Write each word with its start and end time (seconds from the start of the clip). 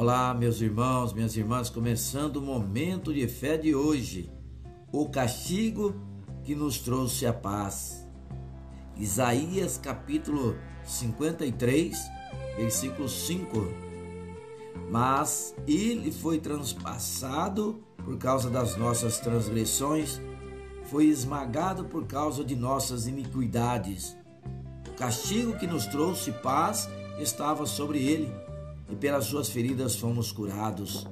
Olá, 0.00 0.32
meus 0.32 0.60
irmãos, 0.60 1.12
minhas 1.12 1.36
irmãs, 1.36 1.68
começando 1.68 2.36
o 2.36 2.40
momento 2.40 3.12
de 3.12 3.26
fé 3.26 3.56
de 3.58 3.74
hoje. 3.74 4.32
O 4.92 5.08
castigo 5.08 5.92
que 6.44 6.54
nos 6.54 6.78
trouxe 6.78 7.26
a 7.26 7.32
paz. 7.32 8.08
Isaías 8.96 9.76
capítulo 9.76 10.56
53, 10.84 11.98
versículo 12.56 13.08
5. 13.08 13.48
Mas 14.88 15.52
ele 15.66 16.12
foi 16.12 16.38
transpassado 16.38 17.82
por 18.04 18.16
causa 18.18 18.48
das 18.48 18.76
nossas 18.76 19.18
transgressões, 19.18 20.20
foi 20.84 21.06
esmagado 21.06 21.86
por 21.86 22.06
causa 22.06 22.44
de 22.44 22.54
nossas 22.54 23.08
iniquidades. 23.08 24.16
O 24.88 24.92
castigo 24.92 25.58
que 25.58 25.66
nos 25.66 25.86
trouxe 25.86 26.30
paz 26.30 26.88
estava 27.18 27.66
sobre 27.66 27.98
ele 27.98 28.32
e 28.88 28.96
pelas 28.96 29.26
suas 29.26 29.48
feridas 29.48 29.96
fomos 29.96 30.32
curados. 30.32 31.06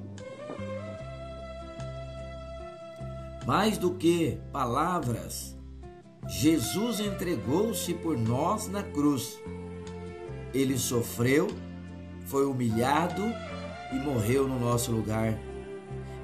Mais 3.45 3.77
do 3.77 3.91
que 3.91 4.39
palavras, 4.51 5.55
Jesus 6.27 6.99
entregou-se 6.99 7.93
por 7.93 8.17
nós 8.17 8.67
na 8.67 8.83
cruz. 8.83 9.39
Ele 10.53 10.77
sofreu, 10.77 11.47
foi 12.25 12.45
humilhado 12.45 13.23
e 13.93 13.95
morreu 13.95 14.47
no 14.47 14.59
nosso 14.59 14.91
lugar. 14.91 15.37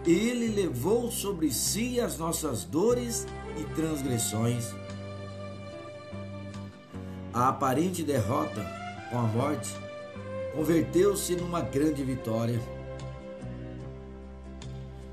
Ele 0.06 0.50
levou 0.50 1.10
sobre 1.10 1.50
si 1.52 2.00
as 2.02 2.18
nossas 2.18 2.66
dores 2.66 3.26
e 3.58 3.64
transgressões. 3.74 4.74
A 7.34 7.50
aparente 7.50 8.04
derrota 8.04 8.66
com 9.10 9.20
a 9.20 9.24
morte 9.24 9.74
converteu-se 10.54 11.36
numa 11.36 11.62
grande 11.62 12.04
vitória. 12.04 12.60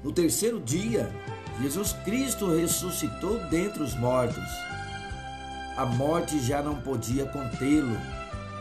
No 0.03 0.13
terceiro 0.13 0.61
dia, 0.61 1.11
Jesus 1.61 1.93
Cristo 2.05 2.55
ressuscitou 2.55 3.39
dentre 3.51 3.83
os 3.83 3.95
mortos. 3.95 4.45
A 5.77 5.85
morte 5.85 6.39
já 6.41 6.63
não 6.63 6.81
podia 6.81 7.27
contê-lo. 7.27 7.97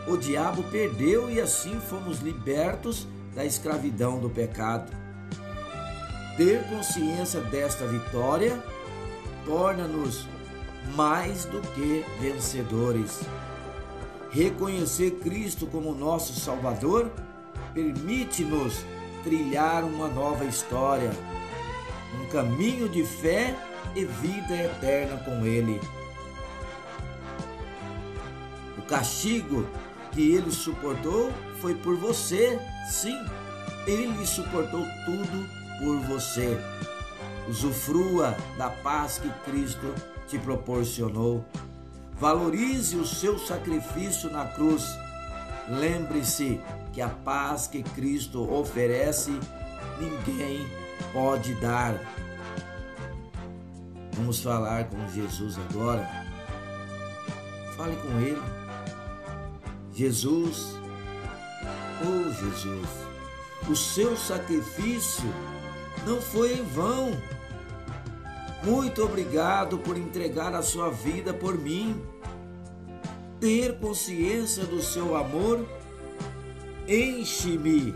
O 0.06 0.16
diabo 0.16 0.62
perdeu 0.64 1.30
e 1.30 1.40
assim 1.40 1.78
fomos 1.80 2.20
libertos 2.20 3.06
da 3.34 3.44
escravidão 3.44 4.18
do 4.18 4.28
pecado. 4.28 4.90
Ter 6.36 6.62
consciência 6.68 7.40
desta 7.40 7.86
vitória 7.86 8.62
torna-nos 9.44 10.26
mais 10.94 11.44
do 11.44 11.60
que 11.74 12.04
vencedores. 12.20 13.20
Reconhecer 14.30 15.18
Cristo 15.22 15.66
como 15.66 15.94
nosso 15.94 16.38
Salvador 16.38 17.10
permite-nos 17.74 18.84
trilhar 19.24 19.84
uma 19.84 20.08
nova 20.08 20.44
história, 20.44 21.10
um 22.20 22.26
caminho 22.30 22.88
de 22.88 23.04
fé 23.04 23.56
e 23.94 24.04
vida 24.04 24.54
eterna 24.54 25.16
com 25.18 25.44
Ele. 25.44 25.80
O 28.78 28.82
castigo 28.82 29.66
que 30.12 30.32
ele 30.32 30.50
suportou 30.50 31.32
foi 31.60 31.74
por 31.74 31.96
você, 31.96 32.58
sim, 32.88 33.16
ele 33.86 34.26
suportou 34.26 34.84
tudo 35.04 35.48
por 35.78 35.98
você. 36.06 36.58
Usufrua 37.48 38.36
da 38.56 38.70
paz 38.70 39.18
que 39.18 39.28
Cristo 39.50 39.94
te 40.28 40.38
proporcionou. 40.38 41.44
Valorize 42.20 42.96
o 42.96 43.06
seu 43.06 43.38
sacrifício 43.38 44.30
na 44.30 44.44
cruz. 44.44 44.84
Lembre-se 45.68 46.60
que 46.92 47.00
a 47.00 47.08
paz 47.08 47.66
que 47.66 47.82
Cristo 47.82 48.42
oferece, 48.52 49.32
ninguém 49.98 50.68
pode 51.14 51.54
dar. 51.54 51.94
Vamos 54.12 54.42
falar 54.42 54.84
com 54.84 55.08
Jesus 55.08 55.56
agora. 55.70 56.06
Fale 57.74 57.96
com 57.96 58.20
Ele. 58.20 58.42
Jesus, 59.94 60.76
oh 62.02 62.30
Jesus, 62.32 62.88
o 63.68 63.74
seu 63.74 64.14
sacrifício 64.16 65.32
não 66.06 66.20
foi 66.20 66.58
em 66.58 66.64
vão 66.64 67.12
muito 68.62 69.02
obrigado 69.02 69.78
por 69.78 69.96
entregar 69.96 70.54
a 70.54 70.62
sua 70.62 70.90
vida 70.90 71.32
por 71.32 71.56
mim. 71.56 72.00
Ter 73.40 73.78
consciência 73.78 74.64
do 74.64 74.82
seu 74.82 75.16
amor 75.16 75.66
enche-me 76.86 77.94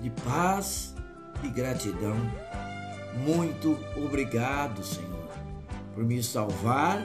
de 0.00 0.10
paz 0.24 0.94
e 1.42 1.48
gratidão. 1.48 2.16
Muito 3.24 3.76
obrigado, 3.96 4.84
Senhor, 4.84 5.28
por 5.94 6.04
me 6.04 6.22
salvar 6.22 7.04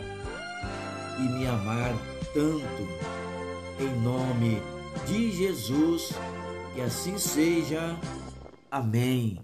e 1.17 1.21
me 1.21 1.47
amar 1.47 1.93
tanto. 2.33 3.07
Em 3.79 4.01
nome 4.01 4.61
de 5.05 5.31
Jesus, 5.31 6.11
que 6.73 6.81
assim 6.81 7.17
seja. 7.17 7.97
Amém. 8.69 9.39